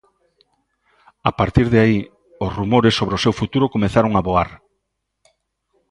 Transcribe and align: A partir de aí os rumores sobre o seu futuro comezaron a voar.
A 1.29 1.31
partir 1.39 1.65
de 1.73 1.79
aí 1.85 1.99
os 2.45 2.51
rumores 2.59 2.93
sobre 2.99 3.13
o 3.15 3.21
seu 3.23 3.33
futuro 3.39 3.71
comezaron 3.75 4.11
a 4.15 4.25
voar. 4.29 4.49